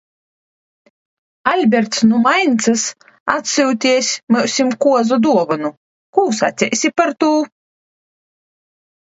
Alberts 1.51 1.99
no 2.11 2.21
Maincas 2.23 2.85
atsūtījis 3.33 4.09
mums 4.37 4.57
kāzu 4.87 5.21
dāvanu, 5.27 5.73
ko 6.21 6.27
tu 6.41 6.51
teiktu 6.65 6.93
par 7.03 7.15
to? 7.23 7.31